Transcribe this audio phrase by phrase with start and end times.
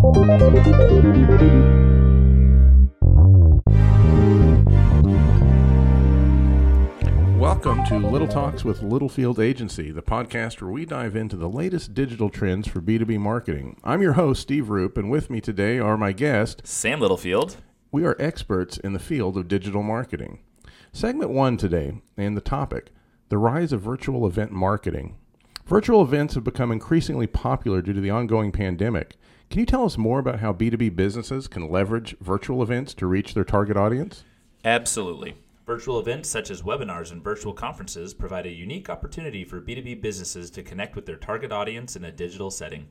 [0.00, 0.14] Welcome
[7.86, 12.30] to Little Talks with Littlefield Agency, the podcast where we dive into the latest digital
[12.30, 13.80] trends for B2B marketing.
[13.82, 16.64] I'm your host, Steve Roop, and with me today are my guest.
[16.64, 17.56] Sam Littlefield.
[17.90, 20.38] We are experts in the field of digital marketing.
[20.92, 22.92] Segment one today, and the topic
[23.30, 25.16] the rise of virtual event marketing.
[25.66, 29.16] Virtual events have become increasingly popular due to the ongoing pandemic.
[29.50, 33.32] Can you tell us more about how B2B businesses can leverage virtual events to reach
[33.32, 34.22] their target audience?
[34.62, 35.36] Absolutely.
[35.64, 40.50] Virtual events such as webinars and virtual conferences provide a unique opportunity for B2B businesses
[40.50, 42.88] to connect with their target audience in a digital setting.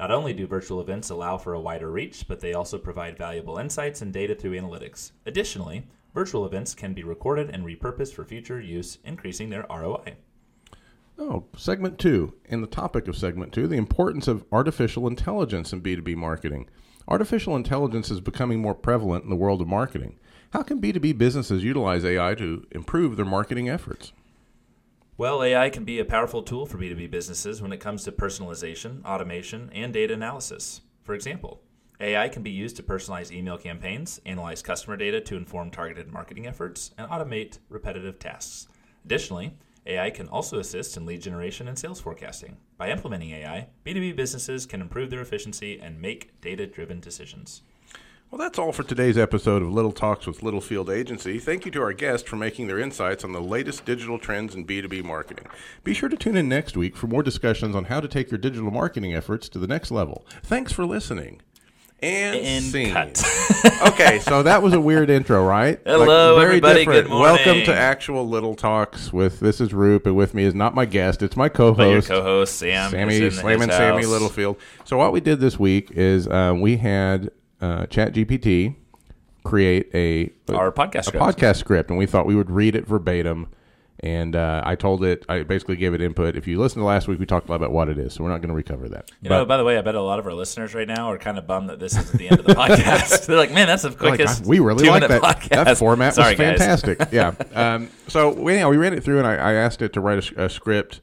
[0.00, 3.58] Not only do virtual events allow for a wider reach, but they also provide valuable
[3.58, 5.12] insights and data through analytics.
[5.26, 10.16] Additionally, virtual events can be recorded and repurposed for future use, increasing their ROI.
[11.22, 12.32] Oh, segment two.
[12.46, 16.70] In the topic of segment two the importance of artificial intelligence in B2B marketing.
[17.06, 20.18] Artificial intelligence is becoming more prevalent in the world of marketing.
[20.54, 24.14] How can B2B businesses utilize AI to improve their marketing efforts?
[25.18, 29.04] Well, AI can be a powerful tool for B2B businesses when it comes to personalization,
[29.04, 30.80] automation, and data analysis.
[31.02, 31.60] For example,
[32.00, 36.46] AI can be used to personalize email campaigns, analyze customer data to inform targeted marketing
[36.46, 38.68] efforts, and automate repetitive tasks.
[39.04, 39.52] Additionally,
[39.90, 42.56] AI can also assist in lead generation and sales forecasting.
[42.78, 47.62] By implementing AI, B2B businesses can improve their efficiency and make data driven decisions.
[48.30, 51.40] Well, that's all for today's episode of Little Talks with Littlefield Agency.
[51.40, 54.64] Thank you to our guests for making their insights on the latest digital trends in
[54.64, 55.46] B2B marketing.
[55.82, 58.38] Be sure to tune in next week for more discussions on how to take your
[58.38, 60.24] digital marketing efforts to the next level.
[60.44, 61.40] Thanks for listening.
[62.02, 62.92] And, And scene.
[62.92, 63.22] cut.
[63.88, 65.78] okay, so that was a weird intro, right?
[65.84, 66.86] Hello, everybody.
[66.86, 67.20] Good morning.
[67.20, 70.86] Welcome to actual Little Talks with this is Roop, and with me is not my
[70.86, 72.08] guest, it's my co-host.
[72.08, 74.06] Co-host Sam, Sammy is in Slamming Sammy.
[74.06, 74.56] Littlefield.
[74.84, 78.76] So what we did this week is uh, we had uh, ChatGPT
[79.44, 81.24] create a Our podcast a script.
[81.24, 83.48] podcast script, and we thought we would read it verbatim.
[84.02, 86.34] And uh, I told it, I basically gave it input.
[86.34, 88.24] If you listen to last week, we talked a lot about what it is, so
[88.24, 89.10] we're not going to recover that.
[89.20, 91.18] You know, by the way, I bet a lot of our listeners right now are
[91.18, 93.26] kind of bummed that this is at the end of the podcast.
[93.26, 95.20] They're like, "Man, that's the quickest." I- we really like that.
[95.20, 95.64] Podcast.
[95.66, 96.58] That format Sorry, was guys.
[96.58, 96.98] fantastic.
[97.12, 97.34] yeah.
[97.54, 100.48] Um, so anyhow, we ran it through, and I, I asked it to write a
[100.48, 101.02] script,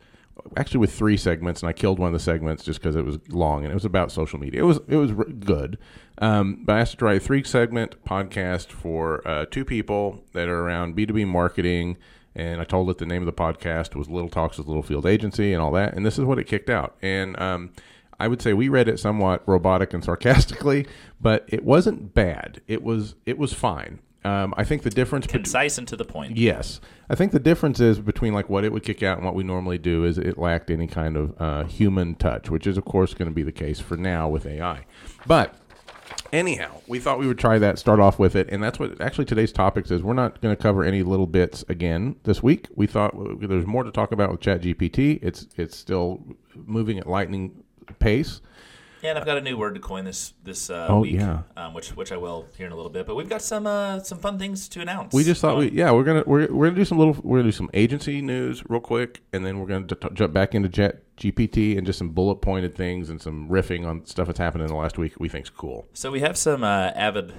[0.56, 3.20] actually with three segments, and I killed one of the segments just because it was
[3.30, 4.62] long and it was about social media.
[4.62, 5.78] It was it was good,
[6.18, 10.48] um, but I asked to write a three segment podcast for uh, two people that
[10.48, 11.98] are around B two B marketing.
[12.38, 15.54] And I told it the name of the podcast was Little Talks with Littlefield Agency
[15.54, 15.96] and all that.
[15.96, 16.96] And this is what it kicked out.
[17.02, 17.72] And um,
[18.20, 20.86] I would say we read it somewhat robotic and sarcastically,
[21.20, 22.62] but it wasn't bad.
[22.68, 24.00] It was it was fine.
[24.24, 26.38] Um, I think the difference Concise and to the point.
[26.38, 29.36] Yes, I think the difference is between like what it would kick out and what
[29.36, 32.86] we normally do is it lacked any kind of uh, human touch, which is of
[32.86, 34.86] course going to be the case for now with AI.
[35.26, 35.56] But
[36.32, 39.26] anyhow, we thought we would try that, start off with it, and that's what actually
[39.26, 40.04] today's topics is.
[40.04, 42.68] We're not going to cover any little bits again this week.
[42.76, 45.20] We thought there's more to talk about with ChatGPT.
[45.22, 46.24] It's it's still
[46.56, 47.64] moving at lightning
[48.00, 48.42] pace.
[49.04, 51.44] Yeah, and I've got a new word to coin this this uh, Oh, week, yeah.
[51.56, 53.06] um, which which I will here in a little bit.
[53.06, 55.14] But we've got some uh, some fun things to announce.
[55.14, 57.38] We just thought Um, we yeah we're gonna we're, we're gonna do some little we're
[57.38, 60.68] gonna do some agency news real quick and then we're gonna t- jump back into
[60.70, 64.64] Chat GPT and just some bullet pointed things and some riffing on stuff that's happened
[64.64, 65.88] in the last week we think's cool.
[65.94, 67.34] So we have some uh, avid,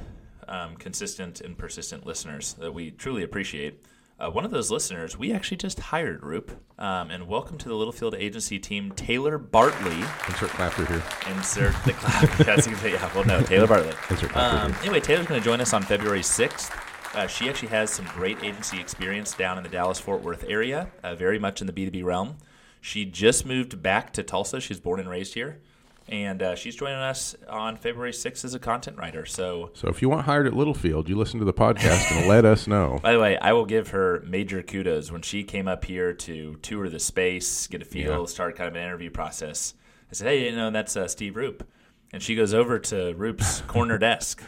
[0.46, 3.82] um, consistent, and persistent listeners that we truly appreciate.
[4.20, 7.74] Uh, one of those listeners we actually just hired, Roop, um, and welcome to the
[7.76, 10.02] Littlefield Agency team, Taylor Bartley.
[10.26, 11.02] Insert clapper here.
[11.32, 12.38] Insert the clap.
[12.46, 13.94] Yes, you yeah, well, no, Taylor Bartley.
[14.10, 16.76] Insert Um, anyway, Taylor's going to join us on February 6th.
[17.14, 20.90] Uh, she actually has some great agency experience down in the Dallas Fort Worth area,
[21.04, 22.38] uh, very much in the B2B realm.
[22.80, 24.60] She just moved back to Tulsa.
[24.60, 25.60] She's born and raised here.
[26.08, 29.26] And uh, she's joining us on February 6th as a content writer.
[29.26, 32.46] So, So if you want hired at Littlefield, you listen to the podcast and let
[32.46, 32.98] us know.
[33.02, 36.54] by the way, I will give her major kudos when she came up here to
[36.62, 38.24] tour the space, get a feel, Yeah.
[38.26, 39.74] start kind of an interview process.
[40.10, 41.68] I said, "Hey, you know that's uh, Steve Roop,"
[42.14, 44.42] and she goes over to Roop's corner desk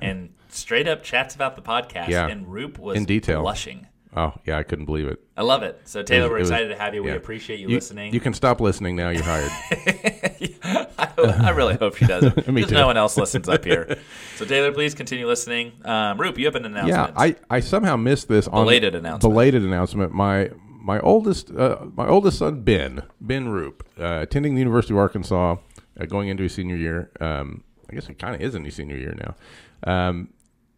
[0.00, 2.08] and straight up chats about the podcast.
[2.10, 2.28] Yeah.
[2.28, 3.42] And Roop was In detail.
[3.42, 3.88] blushing.
[4.16, 5.20] Oh yeah, I couldn't believe it.
[5.36, 5.80] I love it.
[5.84, 7.02] So Taylor, It was- we're it was- excited to have you.
[7.02, 7.16] We yeah.
[7.16, 8.12] appreciate you, You, listening.
[8.12, 9.10] you can stop listening now.
[9.10, 9.50] You're hired.
[10.62, 10.88] I,
[11.44, 12.36] I really hope she doesn't.
[12.48, 12.74] Me Because too.
[12.76, 13.98] no one else listens up here.
[14.36, 15.72] So Taylor, please continue listening.
[15.84, 17.10] Um, Roop, you have an announcement.
[17.10, 19.34] yeah, I, I somehow missed this on Belated announcement.
[19.34, 20.12] Belated announcement.
[20.14, 20.50] My
[20.82, 25.56] my oldest uh, my oldest son Ben Ben Roop uh, attending the University of Arkansas,
[26.00, 27.10] uh, going into his senior year.
[27.20, 29.34] Um, I guess it kind of is in his senior year now.
[30.08, 30.30] Um,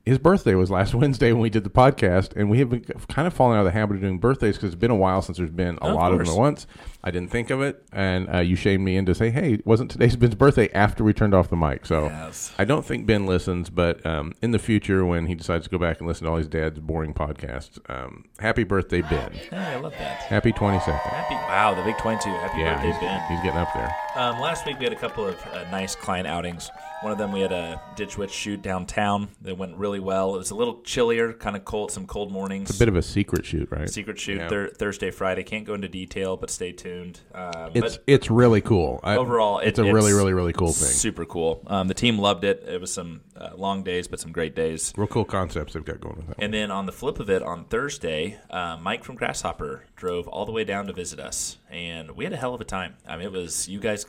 [0.05, 3.27] his birthday was last Wednesday when we did the podcast, and we have been kind
[3.27, 5.39] of falling out of the habit of doing birthdays because it's been a while since
[5.39, 6.67] there's been a Of lot of them at once.
[7.05, 10.15] I didn't think of it, and uh, you shamed me into say, "Hey, wasn't today's
[10.15, 12.53] Ben's birthday after we turned off the mic?" So Yes.
[12.59, 15.79] I don't think Ben listens, but um, in the future, when he decides to go
[15.79, 19.33] back and listen to all his dad's boring podcasts, um, happy birthday, Ben!
[19.33, 20.19] Hey, I love that.
[20.23, 20.95] Happy twenty second.
[21.11, 22.31] Happy wow, the big twenty-two.
[22.31, 23.21] Happy Yeah, birthday, he's, Ben.
[23.31, 23.93] he's getting up there.
[24.15, 26.71] Um, last week we had a couple of uh, nice client outings.
[27.01, 30.37] One of them we had a ditch witch shoot downtown that went really well.
[30.37, 32.71] It was a little chillier, kind of cold, some cold mornings.
[32.77, 33.91] A bit of a secret shoot, right?
[33.91, 34.49] Secret shoot Yeah.
[34.49, 35.43] thir- Thursday, Friday.
[35.43, 36.92] Can't go into detail, but stay tuned.
[37.35, 39.01] Um, It's but it's really cool.
[39.03, 40.89] I- overall, it- it's a really it's really really cool thing.
[40.89, 41.63] super cool.
[41.67, 42.65] Um, the team loved it.
[42.69, 44.93] It was some uh, long days, but some great days.
[44.97, 46.37] Real cool concepts they've got going with that.
[46.39, 50.45] And then on the flip of it, on Thursday, uh, Mike from Grasshopper drove all
[50.47, 52.95] the way down to visit us, and we had a hell of a time.
[53.09, 54.07] I mean, it was you guys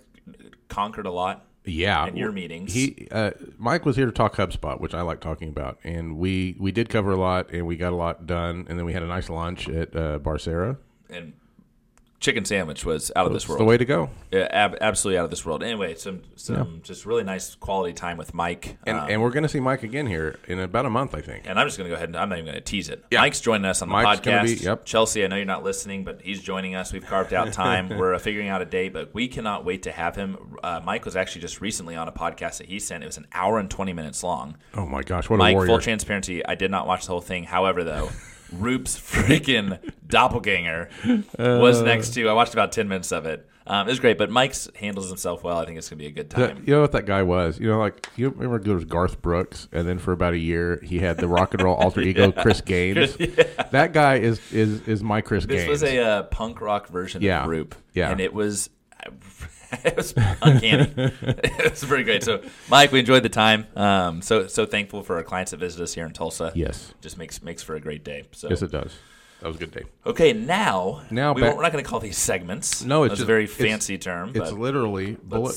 [0.69, 1.45] conquered a lot.
[1.65, 2.73] yeah, in your meetings.
[2.73, 6.55] He uh, Mike was here to talk HubSpot, which I like talking about, and we
[6.59, 9.01] we did cover a lot, and we got a lot done, and then we had
[9.03, 10.77] a nice lunch at uh, Barcera.
[11.09, 11.33] and
[12.23, 13.59] chicken sandwich was out of this It's world.
[13.59, 14.09] the way to go.
[14.31, 15.61] Yeah, ab- absolutely out of this world.
[15.61, 18.77] Anyway, some some just really nice quality time with Mike.
[18.87, 21.21] And, Um, and we're going to see Mike again here in about a month, I
[21.21, 21.43] think.
[21.45, 23.03] and I'm just going to go ahead and I'm not even going to tease it.
[23.11, 23.19] Yeah.
[23.19, 24.43] Mike's joining us on the Mike's podcast.
[24.59, 24.85] be- yep.
[24.85, 26.93] Chelsea, I know you're not listening, but he's joining us.
[26.93, 27.89] We've carved out time.
[27.97, 30.55] We're figuring out a date, but we cannot wait to have him.
[30.63, 33.03] Uh, Mike was actually just recently on a podcast that he sent.
[33.03, 34.55] It was an hour and 20 minutes long.
[34.75, 35.67] Oh my gosh, what a Mike, warrior!
[35.67, 37.43] full transparency, I did not watch the whole thing.
[37.43, 38.09] However, though,
[38.59, 40.89] Roop's freaking doppelganger
[41.37, 41.85] was Uh.
[41.85, 42.27] next to.
[42.29, 43.47] I watched about ten minutes of it.
[43.65, 45.57] Um, it was great, but Mike's handles himself well.
[45.57, 46.63] I think it's gonna be a good time.
[46.65, 47.59] you know what that guy was?
[47.59, 50.81] You know, like you remember there was Garth Brooks, and then for about a year
[50.83, 53.15] he had the rock and roll alter ego Chris Gaines.
[53.71, 55.61] That guy is is is my Chris Gaines.
[55.61, 55.81] This Gaines.
[55.81, 57.43] was a uh, punk rock version Yeah.
[57.43, 58.11] of Roop, Yeah.
[58.11, 58.69] and it was.
[59.85, 60.93] It was uncanny.
[60.97, 62.23] it was pretty great.
[62.23, 63.67] So, Mike, we enjoyed the time.
[63.75, 66.51] Um, so, so thankful for our clients that visit us here in Tulsa.
[66.55, 68.23] yes, just makes makes for a great day.
[68.31, 68.95] So, yes, it does.
[69.41, 69.83] That was a good day.
[70.05, 72.83] Okay, now, Now we back- we're not going to call these segments.
[72.85, 74.29] No, it's just- a very it's- fancy term.
[74.29, 75.55] It's but literally bullet.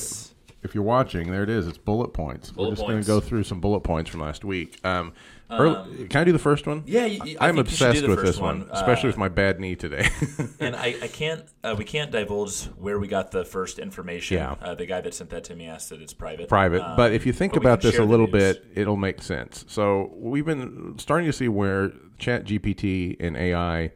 [0.63, 1.67] If you're watching, there it is.
[1.67, 2.51] It's bullet points.
[2.51, 3.07] Bullet We're just going points.
[3.07, 4.79] to go through some bullet points from last week.
[4.83, 5.13] Um,
[5.51, 6.83] early- can I do the first one?
[6.87, 8.69] yeah, you- you- I I'm think you should obsessed the with first this one, one.
[8.71, 10.09] especially Uh, with my bad knee today.
[10.59, 14.37] and I, I can't uh, we can't divulge where we got the first information.
[14.37, 14.55] Yeah.
[14.59, 16.49] Uh, the guy that sent that to me asked that it's private.
[16.49, 16.81] private.
[16.81, 18.57] Um, but if you think but we about can this a share the little news.
[18.57, 19.63] bit, it'll make sense.
[19.67, 23.91] So we've been starting to see where Chat GPT and AI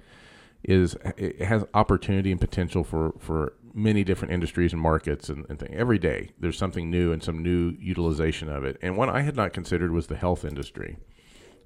[0.63, 5.59] is it has opportunity and potential for for many different industries and markets and, and
[5.59, 5.75] things.
[5.75, 8.77] Every day there's something new and some new utilization of it.
[8.81, 10.97] And one I had not considered was the health industry,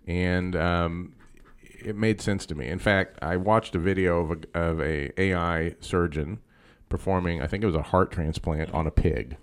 [0.08, 1.14] and um,
[1.62, 2.68] it made sense to me.
[2.68, 6.40] In fact, I watched a video of a, of a AI surgeon
[6.90, 7.42] performing.
[7.42, 9.38] I think it was a heart transplant on a pig,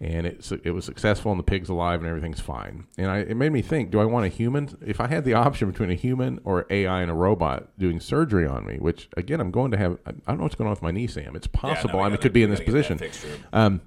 [0.00, 2.86] and it it was successful, and the pig's alive, and everything's fine.
[2.96, 4.76] And I, it made me think: Do I want a human?
[4.86, 8.46] If I had the option between a human or AI and a robot doing surgery
[8.46, 9.98] on me, which again I'm going to have.
[10.06, 11.34] I don't know what's going on with my knee, Sam.
[11.34, 12.00] It's Yeah, no, possible.
[12.00, 13.44] I gotta- could be in this gotta get that position.
[13.52, 13.80] Um,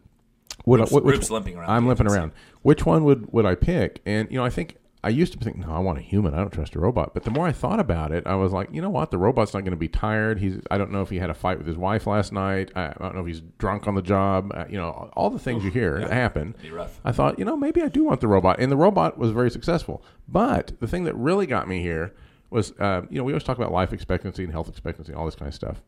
[0.66, 2.32] would I- Roop's- what- which- Roop's limping around I'm limping around.
[2.62, 4.02] Which one would would I pick?
[4.06, 6.36] And you know, I think I used to think, no, I want a human.
[6.36, 7.16] I don't trust a robot.
[7.16, 9.10] But the more I thought about it, I was like, you know what?
[9.10, 10.38] The robot's not going to be tired.
[10.40, 10.60] He's.
[10.70, 12.72] I don't know if he had a fight with his wife last night.
[12.76, 14.52] I, I don't know if he's drunk on the job.
[14.56, 16.56] Uh, you know, all the things you hear that happen.
[17.04, 19.50] I thought, you know, maybe I do want the robot, and the robot was very
[19.50, 20.04] successful.
[20.28, 22.14] But the thing that really got me here
[22.52, 25.26] was, uh, you know, we always talk about life expectancy and health expectancy, and all
[25.26, 25.82] this kind of stuff.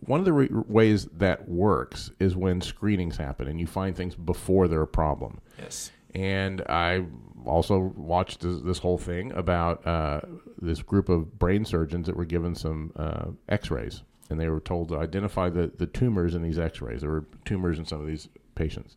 [0.00, 4.14] One of the re- ways that works is when screenings happen and you find things
[4.16, 5.40] before they're a problem.
[5.58, 5.90] Yes.
[6.14, 7.04] And I
[7.46, 10.20] also watched this, this whole thing about uh,
[10.60, 14.88] this group of brain surgeons that were given some uh, X-rays, and they were told
[14.90, 17.00] to identify the, the tumors in these X-rays.
[17.00, 18.96] There were tumors in some of these patients.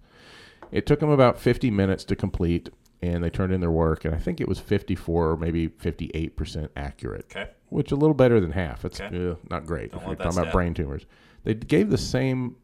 [0.71, 2.69] It took them about 50 minutes to complete,
[3.01, 6.35] and they turned in their work, and I think it was 54 or maybe 58
[6.35, 7.49] percent accurate Okay.
[7.69, 8.83] which is a little better than half.
[8.85, 9.29] It's Okay.
[9.31, 11.05] uh, not great if Don't you're want that talking about brain tumors.
[11.43, 12.55] They gave the same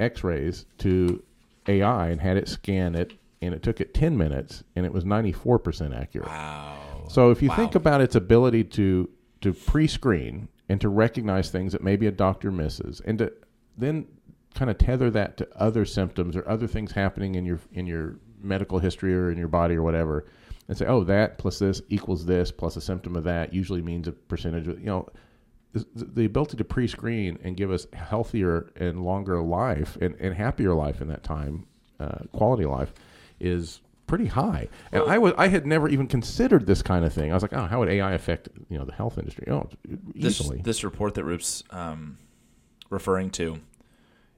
[0.00, 1.22] X-rays to
[1.68, 3.12] AI and had it scan it,
[3.46, 6.28] and it took it 10 minutes, and it was 94 percent accurate.
[6.28, 7.04] Wow.
[7.08, 7.56] So if you Wow.
[7.56, 9.08] think about its ability to
[9.42, 13.32] to pre-screen and to recognize things that maybe a doctor misses, and to
[13.78, 14.06] then
[14.54, 18.16] kind of tether that to other symptoms or other things happening in your in your
[18.42, 20.26] medical history or in your body or whatever,
[20.68, 24.08] and say, oh, that plus this equals this plus a symptom of that usually means
[24.08, 25.08] a percentage of you know.
[25.94, 31.02] The ability to pre-screen and give us healthier and longer life and, and happier life
[31.02, 31.66] in that time,
[32.00, 32.94] uh, quality life,
[33.40, 34.68] is pretty high.
[34.92, 37.30] And I was I had never even considered this kind of thing.
[37.30, 39.46] I was like, oh, how would AI affect you know the health industry?
[39.50, 39.68] Oh,
[40.14, 40.60] This easily.
[40.62, 42.18] this report that Roop's um,
[42.90, 43.58] referring to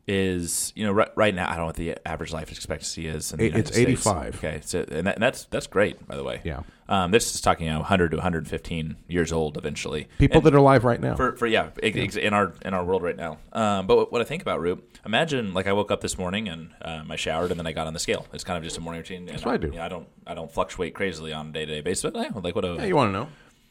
[0.08, 3.30] is you know right, right now I don't know what the average life expectancy is.
[3.32, 4.06] In the It- it's United States.
[4.06, 4.36] 85.
[4.36, 6.40] Okay, so and, that, and that's that's great by the way.
[6.44, 6.62] Yeah.
[6.90, 10.08] Um, this is talking you know 100 to 115 years old eventually.
[10.18, 11.14] People And- that are alive right now.
[11.16, 13.38] for, for yeah, ex- ex- in our in our world right now.
[13.52, 16.48] Um, but what, what I think about Roop, imagine like I woke up this morning
[16.48, 18.26] and um, I showered and then I got on the scale.
[18.32, 19.26] It's kind of just a morning routine.
[19.26, 19.68] That's what I do.
[19.68, 22.10] You know, I don't I don't fluctuate crazily on a day to day basis.
[22.10, 23.28] But like what a, yeah, you want to know?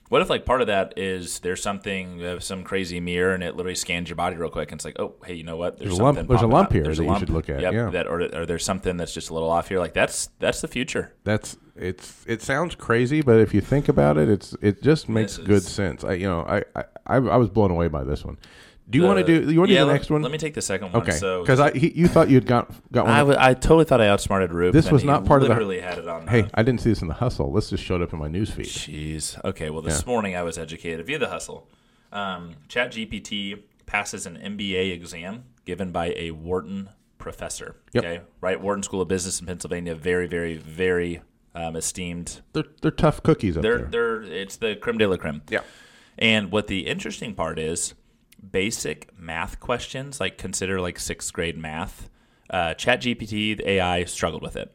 [0.10, 3.76] What if like part of that is there's something some crazy mirror and it literally
[3.76, 6.04] scans your body real quick and it's like oh hey you know what There's a
[6.04, 7.90] lump- there's a lump here There's that a you should look at, Yep, yeah.
[7.90, 10.68] that or, or there's something that's just a little off here like that's that's the
[10.68, 11.14] future.
[11.24, 15.38] That's it's it sounds crazy, but if you think about it, it's it just makes
[15.38, 16.04] good sense.
[16.04, 16.64] I you know I,
[17.06, 18.38] I I was blown away by this one.
[18.89, 20.22] Do you want to do you want to yeah, do the let- next one?
[20.22, 21.01] Let me take the second one.
[21.01, 23.13] okay, So because I he, you thought you'd got got one.
[23.13, 24.72] I, w- I totally thought I outsmarted Roop.
[24.74, 26.27] This was not part of the- literally had it on.
[26.27, 27.51] uh, hey, I didn't see this in the hustle.
[27.51, 28.65] This just showed up in my news feed.
[28.67, 29.44] Jeez.
[29.44, 29.70] Okay.
[29.70, 30.10] Well, this Yeah.
[30.12, 31.67] morning I was educated via the hustle.
[32.13, 37.75] Um, ChatGPT passes an MBA exam given by a Wharton professor.
[37.94, 38.03] Yep.
[38.06, 38.22] Okay.
[38.39, 38.62] Right.
[38.62, 39.96] Wharton School of Business in Pennsylvania.
[39.96, 41.22] Very, very, very
[41.56, 42.41] um, esteemed.
[42.53, 43.88] They're they're tough cookies up They're there.
[43.89, 45.41] they're it's the creme de la creme.
[45.50, 45.62] Yeah.
[46.17, 47.94] And what the interesting part is,
[48.51, 52.10] basic math questions like consider like sixth grade math.
[52.50, 54.74] Uh, ChatGPT, the AI struggled with it.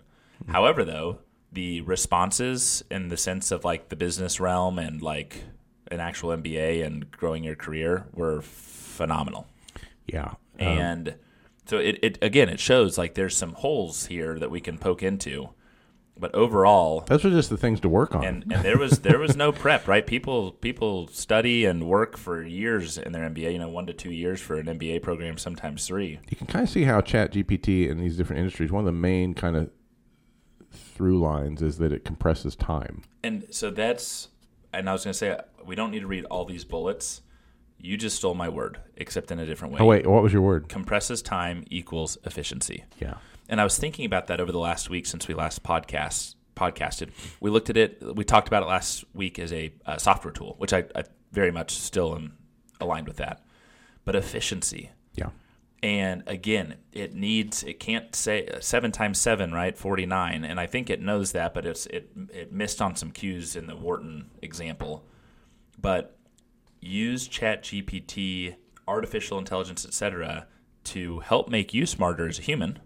[0.49, 1.19] However, though
[1.52, 5.45] the responses in the sense of like the business realm and like
[5.90, 9.47] an actual MBA and growing your career were phenomenal.
[10.07, 10.35] Yeah.
[10.59, 11.14] Um, And
[11.66, 15.02] so it, it again it shows like there's some holes here that we can poke
[15.02, 15.50] into.
[16.19, 18.25] But overall, those are just the things to work on.
[18.25, 20.07] and and there was there was no prep, right?
[20.07, 23.52] People people study and work for years in their MBA.
[23.52, 26.21] You know, one to two years for an MBA program, sometimes three.
[26.28, 28.71] you can kind of see how Chat GPT in these different industries.
[28.71, 29.71] One of the main kind of
[30.71, 33.02] through lines is that it compresses time.
[33.25, 34.28] And so that's
[34.73, 37.23] and I was going to say uh, we don't need to read all these bullets.
[37.78, 39.81] You just stole my word, except in a different way.
[39.81, 40.69] Oh wait, what was your word?
[40.69, 42.85] Compresses time equals efficiency.
[43.00, 43.14] Yeah.
[43.52, 47.11] And I was thinking about that over the last week since we last podcast podcasted.
[47.38, 48.02] We looked at it.
[48.16, 51.50] We talked about it last week as a, uh software tool, which I, I very
[51.50, 52.38] much still am
[52.80, 53.44] aligned with that.
[54.06, 55.28] But efficiency, Yeah.
[55.82, 57.62] and again, it needs.
[57.62, 59.76] It can't say uh, seven times seven, right?
[59.76, 63.11] Forty nine, and I think it knows that, but it's it it missed on some
[63.11, 65.04] cues in the Wharton example.
[65.78, 66.16] But
[66.80, 68.54] use Chat GPT,
[68.88, 70.47] artificial intelligence, etc.,
[70.85, 72.78] to help make you smarter as a human,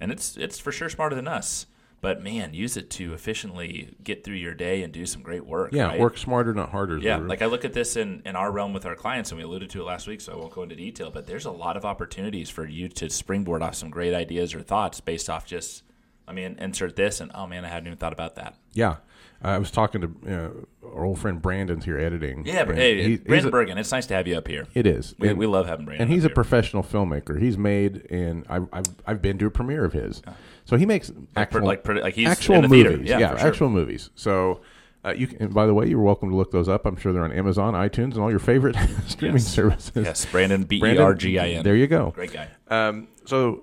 [0.00, 1.66] and it's it's for sure smarter than us.
[2.02, 5.72] But man, use it to efficiently get through your day and do some great work.
[5.72, 5.86] Yeah.
[5.86, 5.98] right?
[5.98, 6.98] Work smarter, not harder.
[6.98, 9.44] Yeah, like I look at this in, in our realm with our clients, and we
[9.44, 11.10] alluded to it last week, so I won't go into detail.
[11.10, 14.60] But there's a lot of opportunities for you to springboard off some great ideas or
[14.60, 15.82] thoughts based off just,
[16.28, 18.56] I mean, insert this, and oh man, I hadn't even thought about that.
[18.72, 18.96] Yeah,
[19.42, 22.44] I was talking to uh, our old friend Brandon's here editing.
[22.46, 24.66] Yeah, but hey, he- Brandon a- Bergin, it's nice to have you up here.
[24.74, 25.14] It is.
[25.18, 26.02] We, And- we love having Brandon.
[26.04, 26.34] and he's a here.
[26.34, 27.40] professional filmmaker.
[27.40, 30.22] He's made and I've, I've I've been to a premiere of his,
[30.64, 33.08] so he makes actual like, like he's actual in the movies.
[33.08, 33.48] Yeah, yeah, sure.
[33.48, 34.10] actual movies.
[34.14, 34.60] So.
[35.04, 36.84] Uh, you can, and by the way, you're welcome to look those up.
[36.84, 38.74] I'm sure they're on Amazon, iTunes, and all your favorite
[39.06, 39.46] streaming Yes.
[39.46, 40.04] services.
[40.04, 41.62] Yes, Brandon B E R G I N.
[41.62, 42.10] There you go.
[42.10, 42.48] Great guy.
[42.66, 43.62] Um, so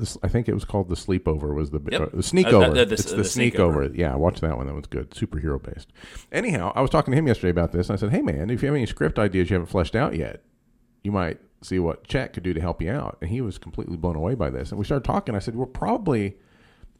[0.00, 1.54] this, I think it was called the sleepover.
[1.54, 2.00] Was the Yep.
[2.00, 2.74] uh, the sneak Uh, uh, over?
[2.74, 3.84] the- the- it's the, the sneak sneak over.
[3.84, 3.94] over.
[3.94, 4.66] Yeah, watch that one.
[4.66, 5.10] That one's good.
[5.10, 5.92] Superhero based.
[6.32, 8.62] Anyhow, I was talking to him yesterday about this, and I said, "Hey, man, if
[8.62, 10.42] you have any script ideas you haven't fleshed out yet,
[11.04, 13.96] you might see what Chat could do to help you out." And he was completely
[13.96, 14.70] blown away by this.
[14.70, 15.34] And we started talking.
[15.34, 16.36] I said, "We're probably."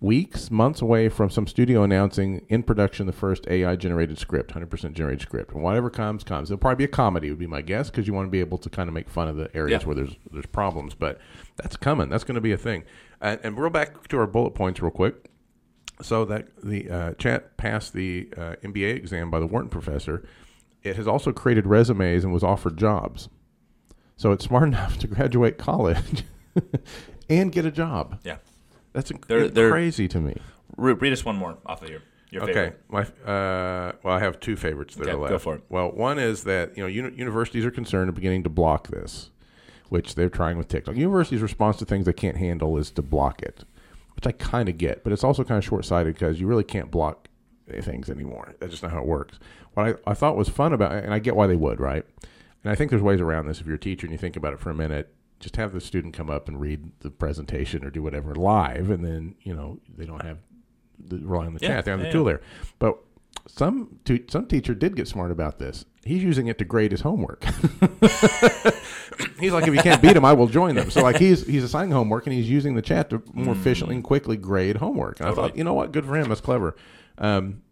[0.02, 4.94] Weeks, months away from some studio announcing in production the first AI generated script, 100%
[4.94, 5.52] generated script.
[5.52, 6.50] And whatever comes, comes.
[6.50, 8.56] It'll probably be a comedy, would be my guess, because you want to be able
[8.58, 9.86] to kind of make fun of the areas Yeah.
[9.86, 10.94] where there's there's problems.
[10.94, 11.20] But
[11.56, 12.08] that's coming.
[12.08, 12.84] That's going to be a thing.
[13.20, 15.26] And, and we'll back to our bullet points real quick.
[16.00, 20.26] So that the uh, chat passed the uh, MBA exam by the Wharton professor.
[20.82, 23.28] It has also created resumes and was offered jobs.
[24.16, 26.24] So it's smart enough to graduate college
[27.28, 28.18] and get a job.
[28.24, 28.36] Yeah.
[28.92, 30.36] That's inc- They're- they're- crazy to me.
[30.76, 32.80] Re- read us one more off of your, your Okay, favorite.
[32.88, 35.44] my uh, well, I have two favorites that Okay, are go left.
[35.44, 35.62] for it.
[35.68, 39.30] Well, one is that you know uni- universities are concerned of beginning to block this,
[39.88, 40.96] which they're trying with TikTok.
[40.96, 43.64] Universities' response to things they can't handle is to block it,
[44.14, 46.64] which I kind of get, but it's also kind of short sighted because you really
[46.64, 47.28] can't block
[47.82, 48.54] things anymore.
[48.60, 49.38] That's just not how it works.
[49.74, 52.04] What I, I thought was fun about and I get why they would, right?
[52.64, 53.60] And I think there's ways around this.
[53.60, 55.80] If you're a teacher and you think about it for a minute, just have the
[55.80, 59.80] student come up and read the presentation or do whatever live, and then you know
[59.96, 60.38] they don't have
[60.98, 61.84] the, rely on the Yeah, chat.
[61.86, 62.32] They have yeah, the tool yeah.
[62.34, 62.42] there.
[62.78, 62.98] But
[63.46, 65.84] some tu- some teacher did get smart about this.
[66.04, 67.44] He's using it to grade his homework.
[69.38, 70.90] he's like, if you can't beat him, I will join them.
[70.90, 74.04] So like he's he's assigning homework and he's using the chat to more efficiently and
[74.04, 75.20] quickly grade homework.
[75.20, 76.28] And I thought, you know what, good for him.
[76.28, 76.76] That's clever.
[77.18, 77.62] Um,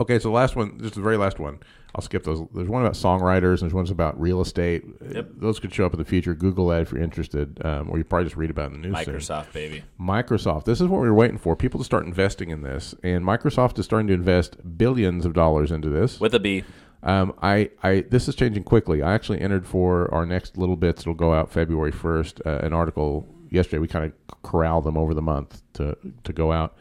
[0.00, 1.60] Okay, so the last one, just the very last one.
[1.94, 2.46] I'll skip those.
[2.54, 4.84] There's one about songwriters, and there's one's about real estate.
[5.12, 5.28] Yep.
[5.36, 6.34] Those could show up in the future.
[6.34, 8.88] Google that if you're interested, um, or you probably just read about it in the
[8.88, 9.04] news.
[9.04, 9.14] soon.
[9.16, 9.82] Microsoft, baby.
[10.00, 10.64] Microsoft.
[10.64, 11.54] This is what we were waiting for.
[11.56, 15.70] People to start investing in this, and Microsoft is starting to invest billions of dollars
[15.70, 16.20] into this.
[16.20, 16.64] With a B.
[17.02, 19.02] Um, I, I, this is changing quickly.
[19.02, 21.02] I actually entered for our next little bits.
[21.02, 22.40] It'll go out February first.
[22.46, 23.78] Uh, an article yesterday.
[23.78, 26.76] We kind of corral them over the month to to go out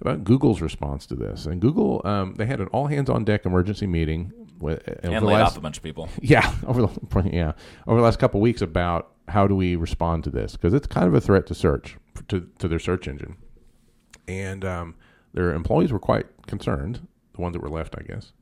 [0.00, 1.46] about Google's response to this.
[1.46, 5.20] And Google, um, they had an all hands on deck emergency meeting with And over
[5.20, 6.08] the laid last- off a bunch of people.
[6.20, 7.52] yeah, over the yeah
[7.86, 10.86] over the last couple of weeks about how do we respond to this because it's
[10.86, 11.96] kind of a threat to search
[12.28, 13.36] to to their search engine,
[14.28, 14.94] and um,
[15.32, 17.06] their employees were quite concerned.
[17.34, 18.32] The ones that were left, I guess,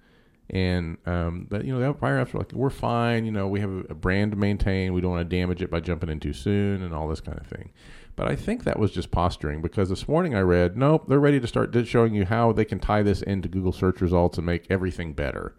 [0.50, 3.24] and um, but you know the prior apps were like, we're fine.
[3.26, 4.92] You know, we have a brand to maintain.
[4.94, 7.38] We don't want to damage it by jumping in too soon and all this kind
[7.38, 7.70] of thing.
[8.18, 11.38] But I think that was just posturing because this morning I read, nope, they're ready
[11.38, 14.66] to start showing you how they can tie this into Google search results and make
[14.68, 15.54] everything better.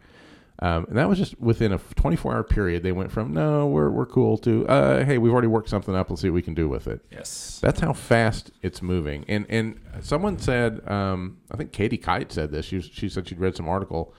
[0.62, 2.84] Um, and that was just within a 24 hour period.
[2.84, 6.10] They went from, no, we're, we're cool to, uh, hey, we've already worked something up.
[6.10, 7.00] Let's see what we can do with it.
[7.10, 7.60] Yes.
[7.62, 9.24] That's how fast it's moving.
[9.30, 12.66] And and someone said, um, I think Katie Kite said this.
[12.66, 14.14] She, was, she said she'd read some article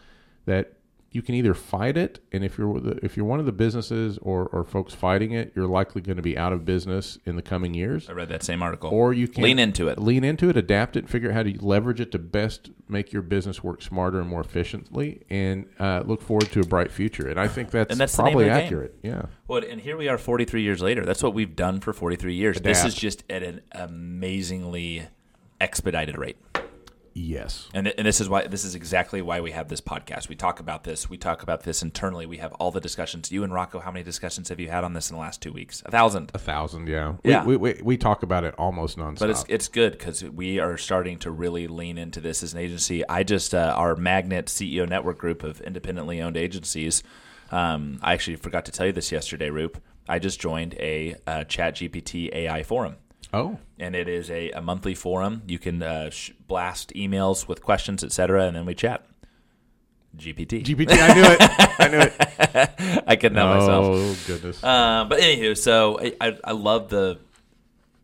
[0.46, 0.72] that
[1.12, 4.16] you can either fight it, and if you're the, if you're one of the businesses
[4.22, 7.42] or, or folks fighting it, you're likely going to be out of business in the
[7.42, 8.08] coming years.
[8.08, 8.90] I read that same article.
[8.90, 9.98] Or you can lean into it.
[9.98, 13.22] lean into it, adapt it, figure out how to leverage it to best make your
[13.22, 17.28] business work smarter and more efficiently, and uh, look forward to a bright future.
[17.28, 18.64] And I think that's, And that's probably the game.
[18.64, 18.94] accurate.
[19.02, 19.22] Yeah.
[19.48, 21.04] Well, and here we are 43 years later.
[21.04, 22.60] That's what we've done for 43 years.
[22.60, 25.08] This is just at an amazingly
[25.60, 26.36] expedited rate.
[27.12, 27.68] Yes.
[27.74, 30.28] And, and this is why this is exactly why we have this podcast.
[30.28, 31.10] We talk about this.
[31.10, 32.26] We talk about this internally.
[32.26, 33.32] We have all the discussions.
[33.32, 35.52] You and Rocco, how many discussions have you had on this in the last two
[35.52, 35.82] weeks?
[35.86, 36.30] A thousand.
[36.34, 36.88] A thousand.
[36.88, 37.14] Yeah.
[37.24, 37.44] Yeah.
[37.44, 39.18] We, we, we, we talk about it almost nonstop.
[39.18, 42.60] But it's it's good because we are starting to really lean into this as an
[42.60, 43.06] agency.
[43.08, 47.02] I just uh, our Magnet CEO network group of independently owned agencies.
[47.50, 49.82] Um, I actually forgot to tell you this yesterday, Roop.
[50.08, 52.96] I just joined a uh, Chat GPT AI forum.
[53.32, 53.58] Oh.
[53.78, 55.42] and it is a, a monthly forum.
[55.46, 59.06] You can uh, sh- blast emails with questions, etc., and then we chat.
[60.16, 60.64] GPT.
[60.64, 60.88] GPT.
[60.90, 61.40] I knew it.
[61.80, 63.04] I knew it.
[63.06, 63.86] I couldn't help myself.
[63.88, 64.62] Oh, goodness.
[64.64, 67.20] Um, but anywho, so I, I, I love the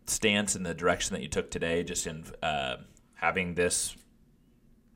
[0.06, 2.76] stance and the direction that you took today, just in uh,
[3.14, 3.96] having this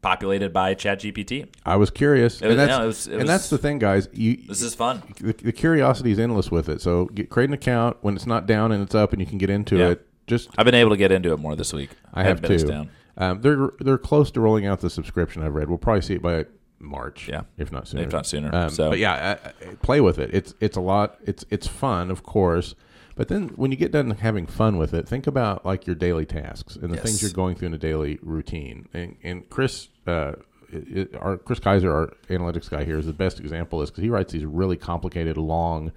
[0.03, 1.49] populated by ChatGPT.
[1.67, 2.41] I was curious.
[2.41, 4.09] Was- and that's, no, it was- it and was- that's the thing, guys.
[4.13, 5.03] You, This is fun.
[5.21, 6.81] the, the curiosity is endless with it.
[6.81, 9.39] So get, create an account when it's not down and it's up and you can
[9.39, 9.89] get into Yeah.
[9.91, 10.07] it.
[10.31, 11.91] Just I've been able to get into it more this week.
[12.15, 12.69] I have been as too.
[12.71, 12.91] Down.
[13.19, 15.43] Um, they're they're close to rolling out the subscription.
[15.43, 15.69] I've read.
[15.69, 16.47] We'll probably see it by
[16.79, 17.29] March.
[17.29, 17.43] Yeah.
[17.59, 18.05] if not sooner.
[18.05, 18.55] If not sooner.
[18.55, 20.31] Um, So- but yeah, I, I, play with it.
[20.33, 21.19] It's it's a lot.
[21.27, 22.75] It's it's fun, of course.
[23.17, 26.25] But then when you get done having fun with it, think about like your daily
[26.25, 27.05] tasks and the Yes.
[27.05, 28.89] things you're going through in a daily routine.
[28.95, 29.89] And and Chris.
[30.07, 30.33] Uh,
[30.73, 33.81] it- our Chris Kaiser, our analytics guy here, is the best example.
[33.81, 35.91] of Is because he writes these really complicated, long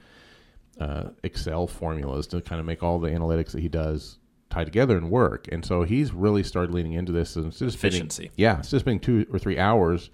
[0.81, 4.17] uh, Excel formulas to kind of make all the analytics that he does
[4.53, 5.47] tie together and work.
[5.51, 7.35] And so he's really started leaning into this.
[7.35, 8.31] And instead of spending- Efficiency.
[8.37, 10.09] yeah, instead of spending two or three hours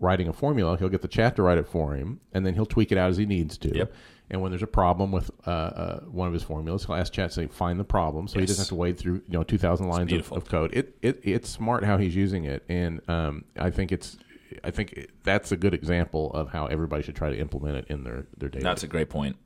[0.00, 2.66] writing a formula, he'll get the chat to write it for him, and then he'll
[2.66, 3.76] tweak it out as he needs to.
[3.76, 3.92] Yep.
[4.30, 7.30] And when there's a problem with uh, uh, one of his formulas, he'll ask chat
[7.32, 9.88] to find the problem, so he doesn't have to wade through you know two thousand
[9.88, 10.72] lines of, of code.
[10.72, 14.16] It, it it's smart how he's using it, and um, I think it's
[14.64, 18.04] I think that's a good example of how everybody should try to implement it in
[18.04, 18.62] their their daily.
[18.62, 19.36] That's a great point.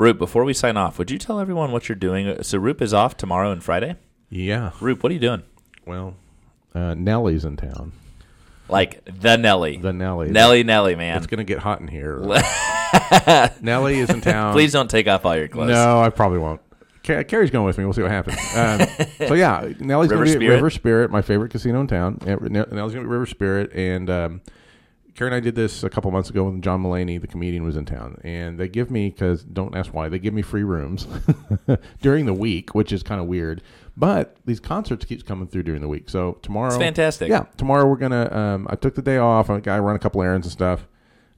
[0.00, 2.42] Roop, before we sign off, would you tell everyone what you're doing?
[2.42, 3.96] So Roop is off tomorrow and Friday.
[4.30, 4.70] yeah.
[4.80, 5.42] Roop, what are you doing?
[5.84, 6.14] Well,
[6.74, 7.92] uh, Nelly's in town.
[8.66, 9.76] Like the Nelly.
[9.76, 10.30] The Nellie.
[10.30, 11.18] Nelly, Nelly, man.
[11.18, 12.18] It's gonna get hot in here.
[13.60, 14.54] Nelly is in town.
[14.54, 15.68] Please don't take off all your clothes.
[15.68, 16.62] No, I probably won't.
[17.04, 17.84] Ca- Carrie's going with me.
[17.84, 18.38] We'll see what happens.
[18.56, 20.52] Um, so yeah, Nelly's River to be Spirit?
[20.52, 22.20] at River Spirit, my favorite casino in town.
[22.24, 24.40] Yeah, Nell- Nelly's going to be at River Spirit, and um,
[25.14, 27.76] Carrie and I did this a couple months ago when John Mulaney, the comedian, was
[27.76, 31.06] in town, and they give me because don't ask why they give me free rooms
[32.00, 33.62] during the week, which is kind of weird.
[33.96, 36.08] But these concerts keeps coming through during the week.
[36.08, 37.28] So tomorrow, It's fantastic.
[37.28, 38.32] Yeah, tomorrow we're gonna.
[38.34, 39.50] Um, I took the day off.
[39.50, 40.86] I got to run a couple errands and stuff.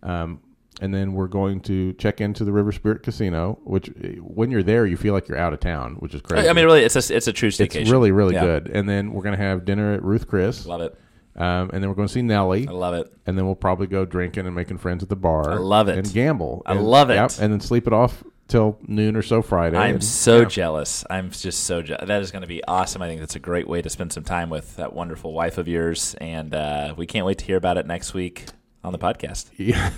[0.03, 0.41] Um,
[0.81, 4.63] and then we're going to check into the River Spirit Casino, which eh, when you're
[4.65, 6.49] there, you feel like you're out of town, which is crazy.
[6.49, 7.83] I mean, really, it's a it's a true staycation.
[7.83, 8.43] it's really, really Yeah.
[8.45, 8.69] good.
[8.69, 10.67] And then we're going to have dinner at Ruth Chris.
[10.67, 10.99] Love it.
[11.37, 12.69] Um, and then we're going to see Nelly.
[12.69, 13.11] I love it.
[13.27, 15.51] And then we'll probably go drinking and making friends at the bar.
[15.51, 15.99] I love it.
[15.99, 16.63] And gamble.
[16.67, 17.15] I And- love it.
[17.15, 19.79] Yep, and then sleep it off till noon or so Friday.
[19.79, 20.45] I'm And- so yeah.
[20.45, 21.05] jealous.
[21.09, 22.07] I'm just so jealous.
[22.07, 23.01] That is going to be awesome.
[23.01, 25.69] I think that's a great way to spend some time with that wonderful wife of
[25.69, 28.45] yours, and uh, we can't wait to hear about it next week
[28.85, 29.49] on the podcast.
[29.57, 29.91] Yeah.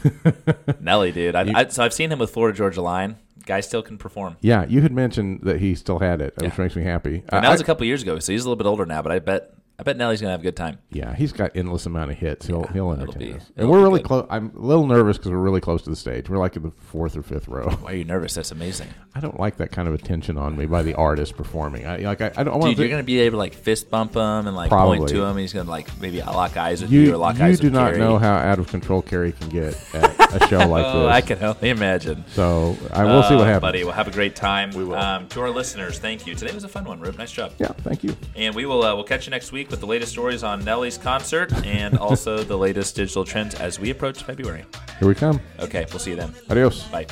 [0.81, 1.35] Nelly, dude.
[1.35, 3.17] I, I, so I've seen him with Florida Georgia Line.
[3.47, 4.37] Guy still can perform.
[4.41, 7.17] yeah, you had mentioned that he still had it, which makes me happy.
[7.29, 9.03] And I- that was a couple years ago, so he's a little bit older now.
[9.03, 10.79] But I bet I bet Nelly's gonna have a good time.
[10.91, 12.47] Yeah, he's got endless amount of hits.
[12.47, 13.51] He'll he'll entertain be- us.
[13.57, 14.07] it'll And we're be really good.
[14.07, 14.27] close.
[14.31, 16.29] I'm a little nervous because we're really close to the stage.
[16.31, 17.69] We're like in the fourth or fifth row.
[17.81, 18.35] Why are you nervous?
[18.35, 18.87] That's amazing.
[19.17, 21.87] I don't like that kind of attention on me by the artist performing.
[21.87, 24.15] I like I, I don't Dude, want you're gonna be able to like fist bump
[24.15, 24.99] him and like Probably.
[24.99, 25.31] point to him.
[25.31, 27.67] And he's gonna like maybe lock eyes with you, You, or lock you eyes do
[27.67, 27.99] with not Carrie.
[27.99, 31.13] know how out of control Carrie can get at a show like Oh, this.
[31.13, 32.25] I can only imagine.
[32.29, 33.61] So I will see what Oh, happens.
[33.63, 34.71] Buddy, we'll have a great time.
[34.71, 34.97] We will.
[34.97, 36.35] Um, to our listeners, thank you.
[36.35, 37.17] Today was a fun one, Roop.
[37.19, 37.53] Nice job.
[37.59, 38.17] Yeah, thank you.
[38.37, 40.99] And we will uh, we'll catch you next week with the latest stories on Nelly's
[40.99, 44.65] concert and also the latest digital trends as we approach February.
[44.99, 45.41] Here we come.
[45.61, 46.35] Okay, we'll see you then.
[46.51, 46.85] Adios.
[46.89, 47.07] Bye.